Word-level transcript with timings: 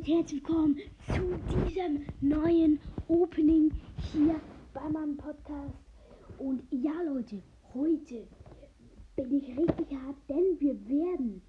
Leute, 0.00 0.12
herzlich 0.12 0.42
willkommen 0.42 0.76
zu 1.14 1.66
diesem 1.66 2.06
neuen 2.20 2.80
Opening 3.08 3.70
hier 4.12 4.40
bei 4.72 4.88
meinem 4.88 5.16
Podcast. 5.16 5.76
Und 6.38 6.62
ja, 6.70 7.02
Leute, 7.02 7.42
heute 7.74 8.26
bin 9.16 9.30
ich 9.32 9.48
richtig 9.48 9.90
hart, 9.90 10.16
denn 10.28 10.58
wir 10.58 10.88
werden 10.88 11.42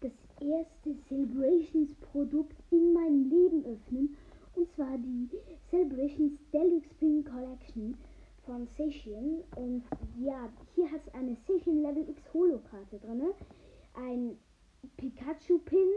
das 0.00 0.12
erste 0.40 0.96
Celebrations 1.08 1.94
Produkt 2.12 2.56
in 2.70 2.92
meinem 2.92 3.30
Leben 3.30 3.64
öffnen. 3.64 4.16
Und 4.54 4.70
zwar 4.74 4.98
die 4.98 5.30
Celebrations 5.70 6.32
Deluxe 6.52 6.94
Pin 6.98 7.24
Collection 7.24 7.96
von 8.44 8.68
Session. 8.76 9.42
Und 9.56 9.82
ja, 10.20 10.50
hier 10.74 10.90
hat 10.90 11.06
es 11.06 11.14
eine 11.14 11.36
Session 11.46 11.82
Level 11.82 12.06
X 12.06 12.20
Holo 12.34 12.60
Karte 12.70 12.98
drin. 12.98 13.22
Ein 13.94 14.36
Pikachu 14.98 15.58
Pin 15.60 15.88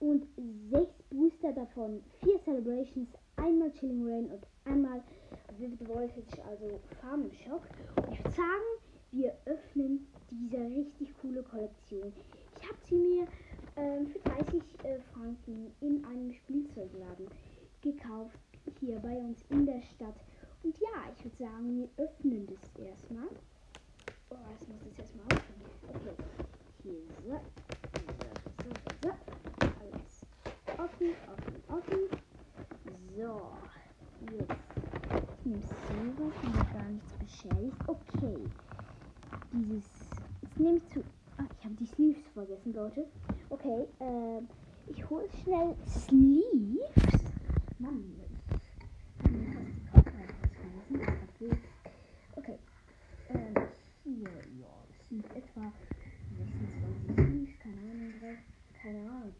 und 0.00 0.26
sechs 0.70 1.02
Booster 1.10 1.52
davon. 1.52 2.02
Vier 2.22 2.38
Celebrations, 2.44 3.08
einmal 3.36 3.70
Chilling 3.72 4.06
Rain 4.06 4.26
und 4.26 4.46
einmal 4.64 5.02
Vivid 5.58 5.88
Voltage, 5.88 6.42
also 6.48 6.80
Farm 7.00 7.30
Shock. 7.32 7.62
Und 7.96 8.12
ich 8.12 8.24
würde 8.24 8.36
sagen, 8.36 8.70
wir 9.12 9.32
öffnen 9.46 10.06
diese 10.30 10.58
richtig 10.58 11.14
coole 11.20 11.42
Kollektion. 11.42 12.12
Ich 12.60 12.68
habe 12.68 12.78
sie 12.88 12.96
mir 12.96 13.26
ähm, 13.76 14.06
für 14.06 14.18
30 14.20 14.62
äh, 14.84 14.98
Franken 15.12 15.72
in 15.80 16.04
einem 16.04 16.32
Spielzeugladen 16.32 17.26
gekauft, 17.80 18.38
hier 18.80 18.98
bei 18.98 19.16
uns 19.16 19.44
in 19.50 19.66
der 19.66 19.82
Stadt. 19.82 20.16
Und 20.62 20.76
ja, 20.78 21.12
ich 21.16 21.24
würde 21.24 21.36
sagen, 21.36 21.78
wir 21.78 22.04
öffnen 22.04 22.46
das 22.46 22.84
erstmal. 22.84 23.28
Oh, 24.30 24.36
ich 24.60 24.68
muss 24.68 24.78
das 24.88 24.98
erstmal 24.98 25.26
aufhören. 25.26 25.64
Okay, 25.94 26.16
hier 26.82 26.96
so. 27.22 27.40
So, 28.64 28.70
so, 29.02 29.10
so 29.10 29.34
offen, 30.82 31.14
offen, 31.32 31.62
offen. 31.68 32.00
So, 33.16 33.52
jetzt. 34.32 34.64
Ich 35.38 35.44
nehme 35.44 35.62
Silber, 35.62 36.32
ich 36.34 36.40
bin 36.40 36.52
gar 36.72 36.88
nichts 36.88 37.12
beschädigt. 37.64 37.76
Okay. 37.86 38.36
Dieses. 39.52 39.84
Jetzt 40.42 40.60
nehme 40.60 40.76
ich 40.78 40.88
zu. 40.88 41.04
Ach, 41.36 41.44
ich 41.58 41.64
habe 41.64 41.74
die 41.74 41.86
Sleeves 41.86 42.22
vergessen, 42.32 42.74
Leute. 42.74 43.06
Okay, 43.50 43.86
ähm. 44.00 44.48
Ich 44.86 45.08
hole 45.08 45.26
schnell 45.42 45.74
Sleeves. 45.86 47.24
Mann, 47.78 48.20
Okay. 52.36 52.58
Ähm, 53.30 53.54
hier, 54.04 54.28
ja, 54.60 54.66
das 54.88 55.08
sind 55.08 55.24
etwa 55.34 55.72
26 56.36 57.14
Sleeves, 57.14 57.58
keine 57.60 57.80
Ahnung, 57.80 58.12
keine 58.74 59.10
Ahnung 59.10 59.34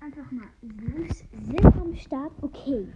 einfach 0.00 0.30
mal 0.30 0.48
los. 0.62 1.24
Sind 1.32 1.64
am 1.64 1.94
Start. 1.94 2.32
Okay. 2.42 2.86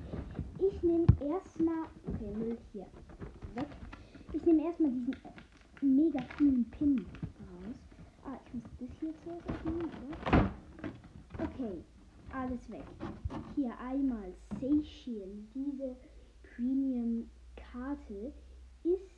Ich 0.58 0.82
nehme 0.82 1.06
erstmal. 1.20 1.84
Okay, 2.06 2.56
hier. 2.72 2.86
Ich 4.45 4.48
nehme 4.53 4.67
erstmal 4.67 4.91
diesen 4.91 5.17
mega 5.81 6.20
coolen 6.37 6.70
Pin 6.73 6.98
raus. 6.98 7.75
Ah, 8.27 8.39
ich 8.45 8.53
muss 8.53 8.64
das 8.78 8.91
hier 9.00 9.14
zuerst 9.25 9.64
nehmen, 9.64 9.91
oder? 10.06 10.50
Okay. 11.42 11.83
Alles 12.31 12.70
weg. 12.70 12.84
Hier 13.56 13.72
einmal 13.81 14.34
Seychellen. 14.61 15.48
Diese 15.55 15.97
Premium-Karte 16.42 18.34
ist 18.83 19.15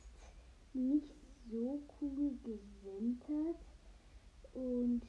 nicht 0.73 1.13
so 1.51 1.81
cool 1.99 2.31
gesentert. 2.45 3.57
Und 4.53 5.01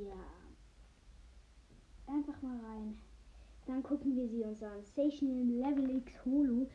ja 0.00 0.22
einfach 2.06 2.40
mal 2.42 2.60
rein. 2.60 2.96
Dann 3.66 3.82
gucken 3.82 4.14
wir 4.14 4.28
sie 4.28 4.44
uns 4.44 4.62
an. 4.62 4.84
Station 4.84 5.58
Level 5.58 5.96
X 5.96 6.12
Holo. 6.24 6.68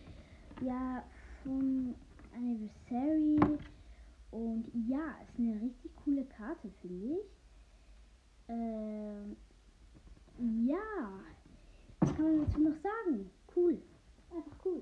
Ja, 0.59 1.01
von 1.45 1.95
Anniversary. 2.33 3.59
Und 4.31 4.65
ja, 4.87 5.17
ist 5.23 5.39
eine 5.39 5.61
richtig 5.61 5.95
coole 6.03 6.25
Karte, 6.25 6.69
finde 6.81 7.15
ich. 7.15 7.25
Ähm, 8.47 9.35
ja, 10.67 10.77
was 11.99 12.15
kann 12.15 12.37
man 12.37 12.45
dazu 12.45 12.59
noch 12.59 12.75
sagen? 12.81 13.29
Cool. 13.55 13.77
Einfach 14.31 14.65
cool. 14.65 14.81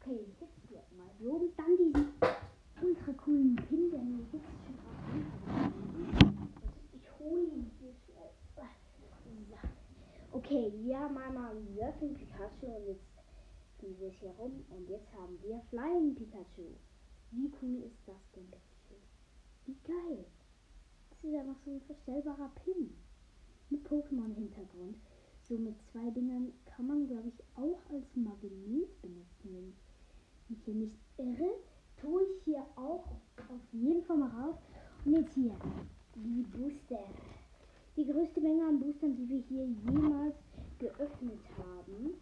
Okay, 0.00 0.20
jetzt 0.40 0.68
hier 0.68 0.82
mal 0.96 1.10
so. 1.20 1.32
Und 1.32 1.58
dann 1.58 1.76
diesen 1.76 2.12
ultra 2.82 3.12
coolen 3.12 3.56
Pin, 3.68 3.90
der 3.90 4.00
mir 4.00 4.18
jetzt 4.18 4.30
schon 4.30 4.40
auf 4.40 5.72
Ich 6.92 7.18
hole 7.18 7.42
ihn 7.42 7.70
Okay, 10.30 10.72
wir 10.82 10.98
haben 10.98 11.18
einmal 11.18 11.56
Surfing 11.74 12.14
Pikachu 12.14 12.66
und 12.66 12.86
jetzt 12.86 13.17
spielen 13.78 13.98
wir 14.00 14.08
es 14.08 14.18
hier 14.18 14.30
rum 14.32 14.64
und 14.70 14.88
jetzt 14.88 15.12
haben 15.14 15.38
wir 15.42 15.60
Flying 15.70 16.14
Pikachu. 16.14 16.74
Wie 17.30 17.50
cool 17.62 17.82
ist 17.84 18.00
das 18.06 18.16
denn 18.34 18.46
bitte 18.46 19.00
Wie 19.66 19.76
geil. 19.86 20.24
Das 21.10 21.24
ist 21.24 21.36
einfach 21.36 21.56
so 21.64 21.70
ein 21.70 21.80
verstellbarer 21.82 22.50
Pin 22.64 22.90
mit 23.70 23.84
Pokémon-Hintergrund. 23.84 24.96
So 25.48 25.56
mit 25.56 25.76
zwei 25.92 26.10
Dingern 26.10 26.52
kann 26.64 26.88
man, 26.88 27.06
glaube 27.06 27.28
ich, 27.28 27.40
auch 27.56 27.78
als 27.90 28.16
Magnet 28.16 29.00
benutzen, 29.00 29.76
wenn 30.48 30.56
ich 30.56 30.64
hier 30.64 30.74
nicht 30.74 30.98
irre. 31.16 31.50
Tue 32.00 32.22
ich 32.24 32.42
hier 32.44 32.64
auch 32.76 33.06
auf 33.48 33.72
jeden 33.72 34.02
Fall 34.02 34.16
mal 34.16 34.30
raus. 34.30 34.56
Und 35.04 35.12
jetzt 35.12 35.34
hier 35.34 35.54
die 36.16 36.42
Booster 36.42 37.04
die 37.96 38.06
größte 38.06 38.40
Menge 38.40 38.64
an 38.64 38.78
Boostern, 38.78 39.16
die 39.16 39.28
wir 39.28 39.40
hier 39.48 39.64
jemals 39.64 40.36
geöffnet 40.78 41.40
haben. 41.56 42.14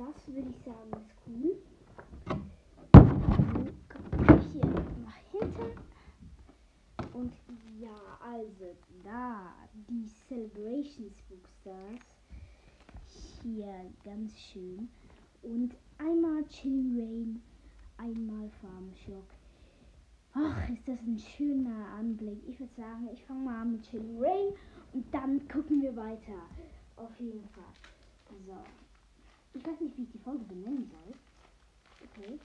Das 0.00 0.26
würde 0.34 0.48
ich 0.48 0.64
sagen 0.64 0.90
ist 0.96 1.14
cool. 1.26 1.56
So, 2.94 4.38
hier 4.52 4.64
nach 5.04 5.20
hinten. 5.30 5.78
Und 7.12 7.32
ja, 7.78 8.18
also 8.20 8.74
da 9.04 9.54
die 9.88 10.06
Celebrations 10.26 11.14
Boosters. 11.28 12.00
Ganz 14.04 14.38
schön. 14.38 14.88
Und 15.42 15.74
einmal 15.98 16.44
Chilling 16.48 17.00
Rain, 17.00 17.42
einmal 17.96 18.50
Farm 18.60 18.90
Shock. 19.04 19.24
Ach, 20.34 20.68
ist 20.70 20.86
das 20.86 20.98
ein 21.00 21.18
schöner 21.18 21.86
Anblick. 21.98 22.38
Ich 22.48 22.60
würde 22.60 22.74
sagen, 22.76 23.08
ich 23.12 23.24
fange 23.24 23.44
mal 23.44 23.62
an 23.62 23.72
mit 23.72 23.82
Chilling 23.90 24.22
Rain 24.22 24.54
und 24.92 25.14
dann 25.14 25.46
gucken 25.48 25.82
wir 25.82 25.96
weiter. 25.96 26.46
Auf 26.96 27.18
jeden 27.18 27.48
Fall. 27.48 27.72
So. 28.46 28.56
Ich 29.54 29.66
weiß 29.66 29.80
nicht, 29.80 29.96
wie 29.98 30.02
ich 30.02 30.12
die 30.12 30.18
Folge 30.18 30.44
benennen 30.44 30.88
soll. 30.90 31.14
Okay. 32.08 32.38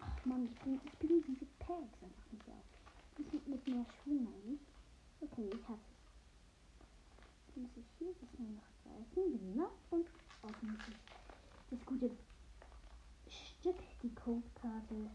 Ach 0.00 0.24
man, 0.24 0.46
ich 0.46 0.58
bin, 0.60 0.80
ich 0.84 0.92
bin 0.98 1.22
diese 1.26 1.44
Packs 1.58 2.02
einfach 2.02 2.32
nicht 2.32 2.48
auf. 2.48 2.64
Ich 3.18 3.32
mit, 3.32 3.46
mit 3.46 3.68
mehr 3.68 3.84
eigentlich. 4.06 4.60
Okay, 5.20 5.50
ich 5.52 5.68
hab's. 5.68 5.89
Muss 7.60 7.76
ich 7.76 7.84
hier 7.98 8.14
das 8.20 8.38
nur 8.38 8.48
noch 8.48 8.70
greifen. 8.82 9.38
Genau. 9.38 9.70
Und 9.90 10.06
offen 10.42 10.78
das 11.70 11.84
gute 11.84 12.10
Stück, 13.28 13.76
die 14.02 14.14
Codekarte, 14.14 15.10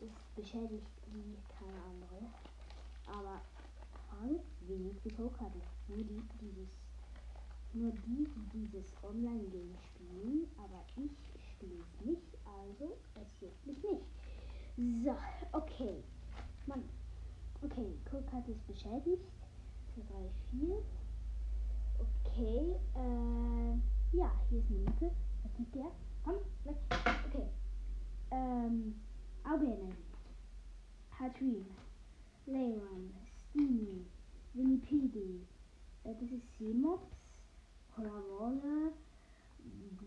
ist 0.00 0.34
beschädigt 0.34 0.86
wie 1.12 1.36
keine 1.48 1.82
andere. 1.84 2.32
Aber 3.06 3.42
Frage, 4.08 4.40
wenig 4.62 4.96
die 5.04 5.10
Go-Karte. 5.10 5.60
Nur 5.88 5.98
die, 5.98 6.22
dieses, 6.40 6.70
nur 7.74 7.92
die, 7.92 8.24
die 8.24 8.58
dieses 8.58 8.92
Online-Game 9.02 9.76
spielen, 9.76 10.48
aber 10.56 10.82
ich 10.96 11.10
spiele 11.50 11.80
es 11.80 12.06
nicht, 12.06 12.38
also 12.44 12.96
es 13.20 13.40
juckt 13.40 13.66
mich 13.66 13.82
nicht. 13.82 15.04
So, 15.04 15.16
okay. 15.52 16.02
Mann. 16.66 16.88
Okay, 17.60 17.92
Go-Karte 18.10 18.52
ist 18.52 18.66
beschädigt. 18.66 19.24
2, 19.94 20.02
3, 20.02 20.30
4. 20.50 20.82
Okay, 22.38 22.76
äh, 22.94 24.16
ja, 24.16 24.30
hier 24.48 24.60
ist 24.60 24.70
eine 24.70 24.78
Lücke. 24.78 25.10
Was 25.42 25.58
liegt 25.58 25.74
der? 25.74 25.90
Komm, 26.24 26.36
weg. 26.62 26.76
Okay. 27.26 27.48
Ähm, 28.30 28.94
Augenenergie. 29.42 29.96
Hatrin. 31.18 31.66
Leyron. 32.46 33.12
Steamy, 33.50 34.06
Winnipedi, 34.54 35.40
äh, 36.04 36.14
das 36.14 36.30
ist 36.30 36.58
Seemops, 36.58 37.10
Colavola, 37.96 38.92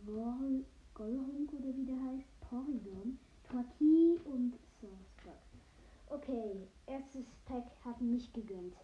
Golhunk 0.06 1.52
oder 1.52 1.76
wie 1.76 1.86
der 1.86 2.02
heißt, 2.02 2.40
Porygon, 2.40 3.20
Twaki 3.44 4.22
und 4.24 4.54
Soulspark. 4.80 5.36
Okay, 6.08 6.66
erstes 6.88 7.26
Pack 7.46 7.66
hat 7.84 8.00
mich 8.00 8.32
gegönnt. 8.32 8.78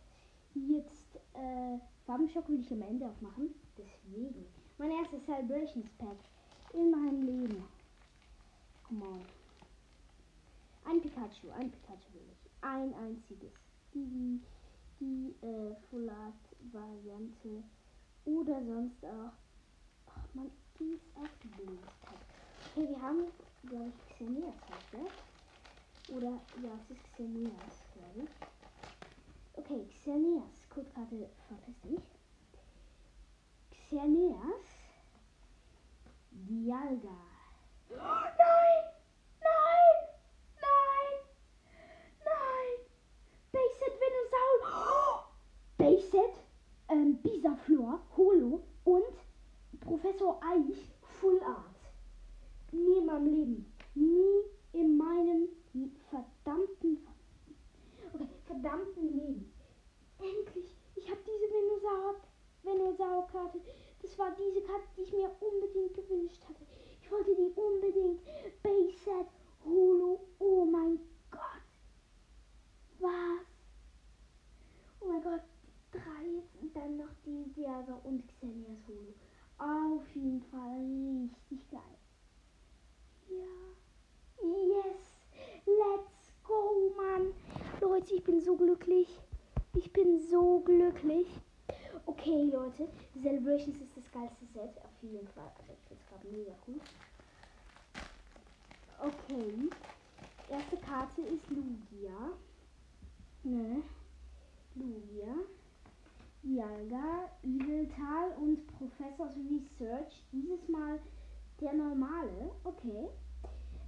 Jetzt, 0.54 1.07
äh, 1.38 1.80
Farbenschock 2.06 2.48
will 2.50 2.60
ich 2.60 2.72
am 2.72 2.82
Ende 2.82 3.06
auch 3.06 3.22
machen. 3.22 3.54
Deswegen. 3.78 4.46
Mein 4.78 4.92
erstes 4.92 5.24
Celebrations 5.26 5.90
Pack 5.98 6.18
in 6.74 6.92
meinem 6.92 7.22
Leben. 7.24 7.64
Come 8.88 9.06
on. 9.06 9.22
Ein 10.86 11.02
Pikachu, 11.02 11.50
ein 11.52 11.72
Pikachu 11.72 12.14
will 12.14 12.28
ich. 12.32 12.64
Ein 12.64 12.94
einziges 12.94 13.54
die, 13.94 14.42
die 15.00 15.36
äh, 15.46 15.76
Full 15.90 16.10
Art 16.10 16.34
Variante 16.72 17.64
oder 18.26 18.64
sonst 18.64 19.04
auch 19.06 19.32
Ach 20.18 20.34
man, 20.34 20.52
die 20.80 20.94
ist 20.94 21.06
auch 21.16 21.28
die 21.44 21.48
Blindheit. 21.48 21.94
Okay, 22.76 22.90
wir 22.90 23.02
haben, 23.02 23.26
glaube 23.66 23.90
ich, 23.90 24.16
Xenias 24.16 24.56
heißt 24.70 24.94
der. 24.94 26.16
Oder, 26.16 26.42
ja, 26.64 26.72
es 26.82 26.92
ist 26.92 27.14
Xenias, 27.14 27.84
glaube 27.94 28.24
ich. 28.24 28.30
Okay, 29.54 29.86
Xenias. 30.00 30.57
Codekarte 30.78 31.30
verpiss 31.48 31.82
dich. 31.82 32.04
Xenias. 33.90 34.68
Dialga. 36.30 37.18
Oh, 37.90 37.96
nein! 37.96 38.84
Nein! 39.42 39.96
Nein! 40.62 41.14
Nein! 42.26 42.74
Bayset 43.52 43.96
Venusaur! 44.02 44.58
Oh! 44.70 45.24
Bayset, 45.80 46.44
ähm, 46.90 47.18
Bisaflor, 47.24 48.00
Holo 48.16 48.62
und 48.84 49.80
Professor 49.80 50.40
Eich 50.44 50.92
Full 51.20 51.42
Art. 51.42 51.80
Nie 52.72 53.00
in 53.00 53.06
meinem 53.08 53.26
Leben. 53.26 53.74
Nie 53.96 54.44
in 54.74 54.96
meinem 54.96 55.50
verdammten, 56.12 57.08
okay, 58.14 58.28
verdammten 58.46 59.18
Leben. 59.18 59.54
Endlich, 60.20 60.76
ich 60.96 61.10
habe 61.10 61.20
diese 61.22 61.54
Venusaur, 61.54 62.16
Venusaur-Karte. 62.64 63.62
Das 64.02 64.18
war 64.18 64.36
diese 64.36 64.62
Karte, 64.62 64.88
die 64.98 65.04
ich 65.04 65.14
mir 65.14 65.32
unbedingt 65.40 65.94
gewünscht 65.94 66.44
hatte. 66.48 66.66
Ich 67.02 67.12
wollte 67.12 67.36
die 67.36 67.52
unbedingt. 67.56 68.22
Bayset, 68.64 69.28
Holo, 69.64 70.28
oh 70.40 70.66
mein 70.66 71.00
Gott. 71.30 71.62
Was? 73.00 73.46
Oh 75.02 75.06
mein 75.08 75.22
Gott, 75.22 75.44
drei 75.92 76.26
jetzt 76.36 76.56
und 76.62 76.76
dann 76.76 76.98
noch 76.98 77.14
Diaga 77.78 78.00
und 78.04 78.28
Xenias 78.28 78.88
Holo. 78.88 79.14
Auf 79.60 80.16
jeden 80.16 80.42
Fall 80.42 81.30
richtig 81.52 81.70
geil. 81.70 81.82
Ja. 83.30 83.46
Yes. 84.42 85.14
Let's 85.66 86.34
go, 86.44 86.94
Mann. 86.96 87.34
Leute, 87.82 88.16
ich 88.16 88.24
bin 88.24 88.40
so 88.42 88.56
glücklich. 88.56 89.20
Ich 89.76 89.92
bin 89.94 90.20
so 90.20 90.60
glücklich. 90.62 91.28
Okay, 92.06 92.50
Leute. 92.52 92.88
Celebrations 93.22 93.80
ist 93.82 93.96
das 93.96 94.12
geilste 94.12 94.46
Set. 94.54 94.78
Auf 94.84 95.04
jeden 95.04 95.28
Fall. 95.28 95.52
Also 95.60 95.74
ich 95.74 95.80
finde 95.88 96.04
es 96.04 96.10
gerade 96.10 96.28
mega 96.28 96.56
cool. 96.68 96.80
Okay. 99.00 99.70
Erste 100.50 100.78
Karte 100.78 101.22
ist 101.22 101.50
Lugia. 101.50 102.32
Ne. 103.44 103.84
Lugia. 104.76 105.36
Dialga, 106.48 107.30
Eviltal 107.44 108.32
und 108.40 108.66
Professors 108.78 109.36
Research. 109.36 110.24
Dieses 110.32 110.70
Mal 110.70 110.98
der 111.60 111.74
normale. 111.74 112.52
Okay. 112.64 113.10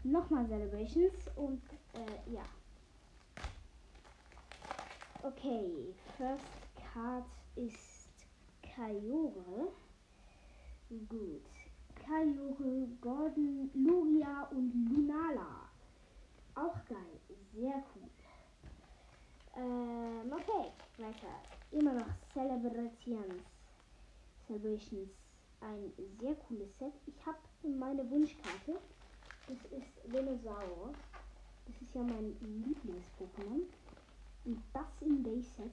Nochmal 0.04 0.46
Celebrations 0.46 1.16
und 1.38 1.62
äh, 1.94 2.34
ja. 2.34 2.44
Okay, 5.24 5.96
first 6.18 6.46
card 6.94 7.26
ist 7.56 8.10
Kyore. 8.62 9.72
Gut. 10.90 11.46
Kyore, 11.96 12.88
Gordon, 13.00 13.70
Lugia 13.74 14.50
und 14.52 14.74
Lunala. 14.90 15.70
Auch 16.56 16.76
geil. 16.90 17.20
Sehr 17.54 17.84
cool. 17.96 18.10
Ähm, 19.60 20.32
okay, 20.32 20.72
weiter. 20.98 21.36
Immer 21.72 21.94
noch 21.94 22.08
Celebrations. 22.34 23.44
Celebrations. 24.48 25.10
Ein 25.62 25.92
sehr 26.20 26.36
cooles 26.36 26.78
Set. 26.78 26.94
Ich 27.06 27.26
habe 27.26 27.38
meine 27.64 28.10
Wunschkarte. 28.10 28.80
Das 29.48 29.58
ist 29.72 30.14
Venusaur. 30.14 30.94
Das 31.66 31.82
ist 31.82 31.94
ja 31.94 32.02
mein 32.02 32.36
Lieblings-Pokémon. 32.42 33.64
Und 34.46 34.64
das 34.74 34.88
im 35.02 35.22
Base-Set 35.22 35.72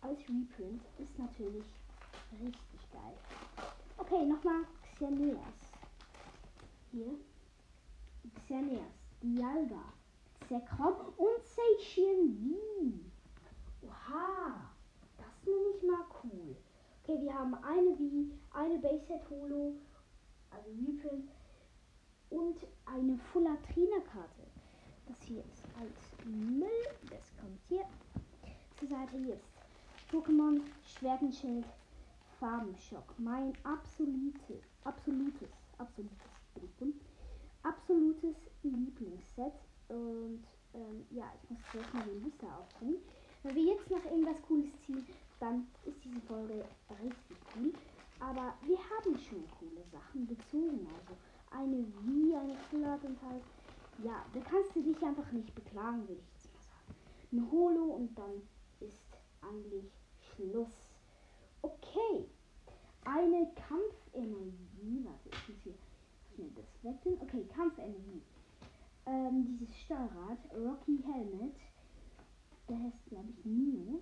als 0.00 0.20
Reprint 0.20 0.82
ist 0.98 1.18
natürlich 1.18 1.64
richtig 2.40 2.90
geil. 2.90 3.14
Okay, 3.98 4.24
nochmal 4.24 4.64
Xerneas. 4.94 5.38
Hier. 6.90 7.14
Xerneas, 8.46 8.94
Dialga, 9.22 9.92
Zekrom 10.48 10.94
und 11.16 11.44
Seishin. 11.44 13.09
Oha, 13.82 14.70
das 15.16 15.46
nenne 15.46 15.76
ich 15.76 15.82
mal 15.82 16.04
cool. 16.22 16.56
Okay, 17.02 17.20
wir 17.22 17.34
haben 17.34 17.54
eine 17.54 17.96
V, 17.96 18.58
eine 18.58 18.78
Base-Set 18.78 19.28
Holo, 19.30 19.74
also 20.50 20.70
Reprint 20.70 21.30
und 22.30 22.56
eine 22.84 23.16
Fullatrina-Karte. 23.32 24.42
Das 25.06 25.20
hier 25.22 25.40
ist 25.40 25.64
als 25.78 26.24
Müll. 26.24 26.68
Das 27.10 27.36
kommt 27.40 27.60
hier 27.68 27.84
zur 28.78 28.88
Seite. 28.88 29.16
Ist 29.16 29.42
Pokémon 30.12 30.60
Schwertenschild 30.84 31.66
Farbenschock. 32.38 33.14
Mein 33.18 33.52
absolute, 33.64 34.60
absolutes, 34.84 35.50
absolutes, 35.78 36.94
absolutes 37.62 38.36
Lieblingsset. 38.62 39.52
Und 39.88 40.44
ähm, 40.74 41.06
ja, 41.10 41.24
ich 41.42 41.50
muss 41.50 41.60
zuerst 41.72 41.92
mal 41.92 42.04
die 42.04 42.24
Liste 42.24 42.46
aufbringen. 42.46 42.98
Wenn 43.42 43.54
wir 43.54 43.64
jetzt 43.64 43.90
noch 43.90 44.04
irgendwas 44.04 44.40
Cooles 44.42 44.68
ziehen, 44.84 45.06
dann 45.38 45.66
ist 45.86 46.04
diese 46.04 46.20
Folge 46.22 46.64
richtig 47.02 47.36
cool. 47.56 47.72
Aber 48.20 48.54
wir 48.66 48.76
haben 48.78 49.18
schon 49.18 49.44
coole 49.58 49.82
Sachen 49.90 50.26
gezogen. 50.26 50.86
Also 50.98 51.16
eine 51.50 51.86
wie 52.02 52.36
eine 52.36 52.54
Fullart 52.68 53.02
und 53.04 53.20
halt, 53.22 53.42
ja, 54.04 54.24
da 54.34 54.40
kannst 54.40 54.76
du 54.76 54.82
dich 54.82 55.02
einfach 55.02 55.30
nicht 55.32 55.54
beklagen, 55.54 56.06
würde 56.06 56.20
ich 56.20 56.34
jetzt 56.34 56.52
mal 56.52 56.62
sagen. 56.62 56.94
Ein 57.32 57.50
Holo 57.50 57.84
und 57.94 58.18
dann 58.18 58.42
ist 58.80 59.00
eigentlich 59.40 59.90
Schluss. 60.20 60.92
Okay, 61.62 62.26
eine 63.04 63.50
Kampfenergie, 63.54 65.04
warte, 65.04 65.28
ich 65.30 65.48
muss 65.48 65.62
hier 65.62 65.74
schnell 66.34 66.50
das 66.56 66.84
wechseln. 66.84 67.16
Okay, 67.20 67.46
Kampfenergie. 67.54 68.22
Ähm, 69.06 69.46
dieses 69.46 69.74
Steuerrad, 69.78 70.38
Rocky 70.54 71.02
Helmet, 71.04 71.56
der 72.70 72.78
heißt, 72.78 73.04
glaube 73.06 73.28
ich, 73.30 73.44
Nino. 73.44 74.00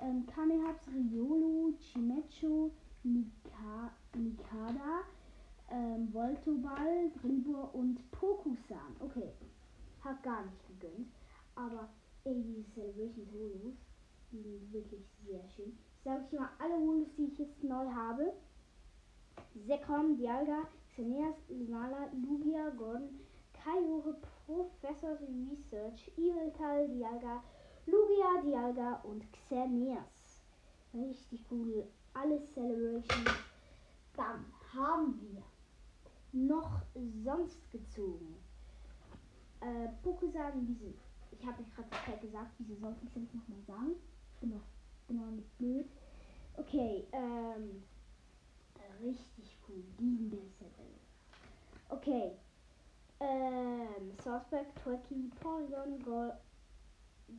Ähm, 0.00 0.24
Kamehaps, 0.26 0.86
Riolo, 0.88 1.74
Chimecho, 1.80 2.70
Nika, 3.02 3.92
Nikada, 4.14 5.02
ähm, 5.70 6.08
Voltoball, 6.12 7.10
Dribur 7.20 7.74
und 7.74 7.98
Pokusan. 8.12 8.94
Okay, 9.00 9.32
hat 10.00 10.22
gar 10.22 10.44
nicht 10.44 10.66
gegönnt. 10.68 11.08
Aber 11.56 11.88
ey, 12.24 12.40
diese 12.40 12.70
Celebration 12.74 13.26
Holos, 13.32 13.74
die 14.30 14.42
sind 14.42 14.72
wirklich 14.72 15.04
sehr 15.26 15.46
schön. 15.48 15.76
Ich 15.96 16.04
sage 16.04 16.22
euch 16.24 16.32
mal 16.38 16.50
alle 16.60 16.78
Holos, 16.78 17.08
die 17.16 17.24
ich 17.24 17.38
jetzt 17.38 17.64
neu 17.64 17.90
habe. 17.90 18.32
Sekrom, 19.66 20.16
Dialga, 20.16 20.68
Xeneas, 20.92 21.34
Lunala, 21.48 22.08
Lugia, 22.12 22.70
Gordon, 22.70 23.18
Kyore, 23.52 24.16
Professors 24.46 25.20
Research, 25.22 26.12
Eviltal, 26.16 26.88
Dialga, 26.88 27.42
Lugia, 27.90 28.42
Dialga 28.42 29.00
und 29.04 29.24
Xeneas. 29.32 30.42
Richtig 30.94 31.44
cool. 31.50 31.86
Alle 32.14 32.40
Celebrations. 32.54 33.38
Dann 34.16 34.44
haben 34.74 35.20
wir 35.20 35.42
noch 36.32 36.82
sonst 37.24 37.70
gezogen? 37.70 38.36
Äh, 39.60 39.88
Pokusan, 40.02 40.66
diese, 40.66 40.94
ich 41.30 41.46
habe 41.46 41.64
gerade 41.64 42.18
gesagt, 42.18 42.52
wieso 42.58 42.74
sollte 42.76 43.04
ich 43.04 43.16
nicht 43.16 43.34
nochmal 43.34 43.62
sagen? 43.66 43.94
Ich 44.34 44.40
bin 44.40 44.52
doch 44.52 44.66
genau 45.08 45.26
nicht 45.30 45.58
blöd. 45.58 45.86
Okay, 46.56 47.06
ähm, 47.12 47.82
richtig 49.02 49.56
cool, 49.68 49.82
diesen 49.98 50.30
Bildzettel. 50.30 50.86
Okay, 51.88 52.32
ähm, 53.20 54.12
Suspect, 54.22 54.76
Tweki, 54.82 55.30
Porygon, 55.40 56.02
Gol, 56.04 56.32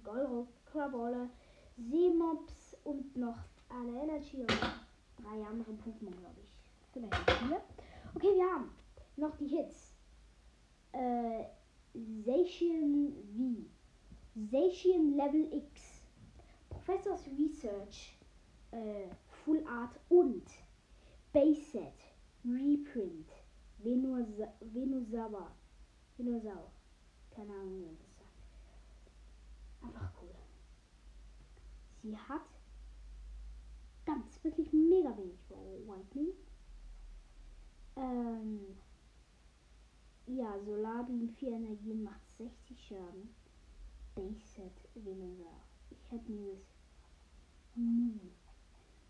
Golrok, 0.03 0.47
Krabolle, 0.65 1.29
Seemops 1.77 2.75
und 2.83 3.15
noch 3.15 3.37
eine 3.69 4.01
Energy 4.03 4.37
und 4.41 4.49
drei 4.49 5.45
andere 5.45 5.71
Pokémon, 5.71 6.11
glaube 6.19 6.39
ich. 6.43 6.49
Vielleicht 6.93 7.31
vier. 7.43 7.61
Okay, 8.15 8.35
wir 8.35 8.51
haben 8.51 8.71
noch 9.17 9.35
die 9.37 9.47
Hits. 9.47 9.93
Äh, 10.91 11.45
Zacian 12.23 13.13
V. 13.35 14.49
Zacian 14.51 15.15
Level 15.15 15.53
X. 15.53 16.03
Professors 16.69 17.27
Research. 17.37 18.17
Äh, 18.71 19.07
Full 19.43 19.63
Art 19.67 19.99
und 20.09 20.43
Base 21.33 21.61
Set. 21.71 21.93
Reprint. 22.43 23.29
Venusa 23.79 24.53
Venusawa. 24.59 25.51
Venusaur. 26.17 26.71
Keine 27.31 27.53
Ahnung, 27.53 27.81
wie 27.81 27.95
das. 27.97 28.08
Einfach 29.81 30.11
cool. 30.21 30.35
Sie 32.01 32.17
hat 32.17 32.41
ganz, 34.05 34.43
wirklich 34.43 34.71
mega 34.73 35.15
wenig 35.17 35.39
Whitening 35.85 36.33
Ja, 40.25 40.57
Solarbeam 40.59 41.27
4 41.27 41.53
Energien 41.53 42.03
macht 42.03 42.21
60 42.37 42.79
Schaden. 42.87 43.33
Base 44.15 44.71
Venusaur. 44.95 45.61
Ich 45.89 46.11
hätte 46.11 46.31
mir 46.31 46.55
nie, 47.75 48.19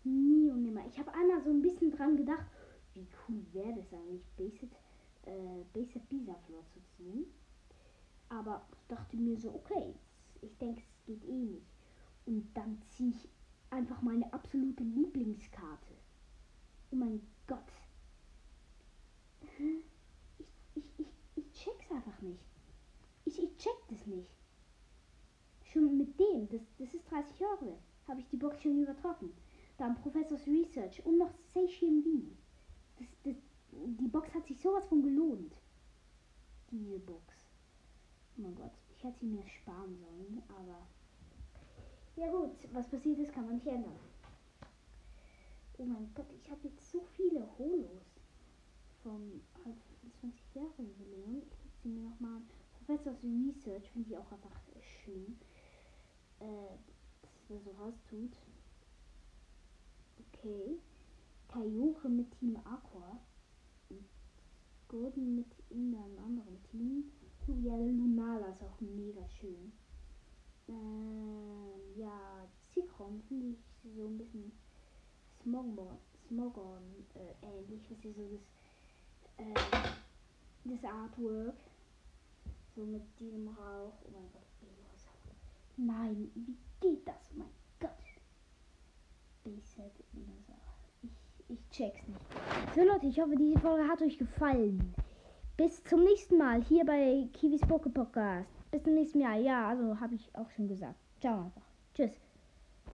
nie 0.04 0.50
und 0.50 0.62
nimmer. 0.62 0.86
Ich 0.86 0.98
habe 0.98 1.12
einmal 1.12 1.42
so 1.42 1.50
ein 1.50 1.62
bisschen 1.62 1.90
dran 1.90 2.16
gedacht, 2.16 2.46
wie 2.94 3.06
cool 3.28 3.44
wäre 3.52 3.74
das 3.74 3.92
eigentlich, 3.92 4.24
Set, 4.58 4.72
äh, 5.26 5.64
Base 5.72 5.92
Set 5.92 6.08
Bisaflor 6.08 6.64
zu 6.68 6.80
ziehen. 6.96 7.26
Aber 8.28 8.66
dachte 8.88 9.16
mir 9.16 9.38
so, 9.38 9.54
okay, 9.54 9.94
ich 10.42 10.56
denke, 10.58 10.80
es 10.80 11.04
geht 11.06 11.24
eh 11.24 11.44
nicht. 11.44 11.66
Und 12.26 12.48
dann 12.54 12.80
ziehe 12.88 13.10
ich 13.10 13.28
einfach 13.70 14.02
meine 14.02 14.32
absolute 14.32 14.82
Lieblingskarte. 14.82 15.94
Oh 16.90 16.96
mein 16.96 17.20
Gott. 17.46 17.58
Ich, 19.40 19.84
ich, 20.74 20.84
ich, 20.98 21.06
ich 21.36 21.52
check's 21.52 21.90
einfach 21.90 22.20
nicht. 22.20 22.40
Ich, 23.24 23.42
ich 23.42 23.56
check 23.56 23.76
das 23.88 24.06
nicht. 24.06 24.30
Schon 25.64 25.98
mit 25.98 26.18
dem, 26.18 26.48
das, 26.48 26.62
das 26.78 26.92
ist 26.94 27.10
30 27.10 27.40
Euro, 27.42 27.78
habe 28.08 28.20
ich 28.20 28.28
die 28.28 28.36
Box 28.36 28.60
schon 28.62 28.82
übertroffen. 28.82 29.32
Dann 29.78 29.94
Professors 30.02 30.46
Research 30.46 31.04
und 31.06 31.18
noch 31.18 31.32
Seishin 31.54 32.02
V. 32.02 32.36
Das, 32.98 33.06
das, 33.24 33.36
die 33.72 34.08
Box 34.08 34.34
hat 34.34 34.46
sich 34.46 34.60
sowas 34.60 34.86
von 34.88 35.02
gelohnt. 35.02 35.54
Diese 36.70 36.98
Box. 36.98 37.34
Oh 38.36 38.42
mein 38.42 38.54
Gott, 38.54 38.72
ich 39.00 39.04
hätte 39.04 39.20
sie 39.20 39.26
mir 39.28 39.46
sparen 39.48 39.96
sollen, 39.96 40.42
aber 40.48 40.86
ja 42.16 42.30
gut, 42.30 42.50
was 42.74 42.86
passiert 42.86 43.18
ist, 43.18 43.32
kann 43.32 43.46
man 43.46 43.54
nicht 43.54 43.66
ändern. 43.66 43.98
Oh 45.78 45.84
mein 45.84 46.12
Gott, 46.14 46.26
ich 46.34 46.50
habe 46.50 46.68
jetzt 46.68 46.90
so 46.90 47.00
viele 47.16 47.48
Holos 47.56 48.20
vom 49.02 49.40
halt 49.64 49.76
25 50.20 50.54
Jahre 50.54 50.82
Jubiläum. 50.82 51.38
Ich 51.38 51.48
gucke 51.48 51.78
sie 51.82 51.88
mir 51.88 52.10
nochmal 52.10 52.36
an. 52.36 52.48
Professors 52.74 53.16
Research 53.22 53.88
finde 53.90 54.10
ich 54.10 54.18
auch 54.18 54.30
einfach 54.32 54.50
schön. 54.82 55.38
Äh, 56.40 56.76
dass 57.48 57.64
so 57.64 57.70
raustut. 57.70 58.36
Okay. 60.34 60.76
Kayore 61.48 62.08
mit 62.10 62.30
Team 62.38 62.58
Aqua. 62.58 63.18
Gordon 64.88 65.36
mit 65.36 65.54
in 65.70 65.94
einem 65.94 66.18
anderen 66.18 66.62
Team. 66.64 67.10
Ja, 67.58 67.76
Lunala 67.76 68.48
ist 68.50 68.62
auch 68.62 68.80
mega 68.80 69.28
schön. 69.28 69.72
Ähm, 70.68 71.96
ja, 71.96 72.48
Zikron 72.72 73.20
finde 73.26 73.48
ich 73.48 73.58
so 73.82 74.06
ein 74.06 74.18
bisschen 74.18 74.52
Smogon, 75.42 75.98
Smogon 76.28 76.82
äh, 77.14 77.46
ähnlich, 77.46 77.90
was 77.90 78.04
ist 78.04 78.16
so 78.16 78.28
das, 78.28 79.44
äh, 79.44 79.82
das 80.64 80.84
Artwork. 80.84 81.56
So 82.76 82.84
mit 82.84 83.02
diesem 83.18 83.48
Rauch. 83.48 83.94
Oh 84.04 84.10
mein 84.12 84.30
Gott, 84.32 84.42
Nein, 85.76 86.30
wie 86.34 86.56
geht 86.80 87.06
das? 87.08 87.30
Oh 87.32 87.38
mein 87.38 87.50
Gott. 87.80 87.90
Base 89.42 89.82
Ich, 91.02 91.10
ich 91.48 91.68
check's 91.70 92.06
nicht. 92.06 92.20
So 92.74 92.82
Leute, 92.84 93.06
ich 93.06 93.20
hoffe, 93.20 93.34
diese 93.34 93.58
Folge 93.58 93.88
hat 93.88 94.00
euch 94.02 94.18
gefallen. 94.18 94.94
Bis 95.60 95.84
zum 95.84 96.04
nächsten 96.04 96.38
Mal 96.38 96.62
hier 96.62 96.86
bei 96.86 97.28
Kiwis 97.34 97.60
Poke 97.60 97.90
Podcast. 97.90 98.48
Bis 98.70 98.82
zum 98.82 98.94
nächsten 98.94 99.18
Mal. 99.18 99.42
Ja, 99.42 99.68
also 99.68 100.00
habe 100.00 100.14
ich 100.14 100.34
auch 100.34 100.50
schon 100.52 100.68
gesagt. 100.68 100.98
Ciao 101.20 101.34
einfach. 101.34 101.60
Tschüss. 101.94 102.29